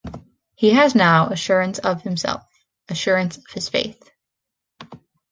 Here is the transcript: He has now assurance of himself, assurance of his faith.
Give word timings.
He 0.55 0.71
has 0.71 0.95
now 0.95 1.27
assurance 1.27 1.77
of 1.77 2.01
himself, 2.01 2.43
assurance 2.89 3.37
of 3.37 3.45
his 3.53 3.69
faith. 3.69 4.09